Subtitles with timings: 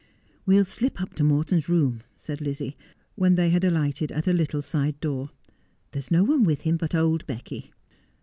[0.47, 2.75] 'We'll slip up to Morton's room,' said Lizzie,
[3.13, 5.29] when they had alighted at a little side door.'
[5.91, 7.71] There is no one with him but old Becky.'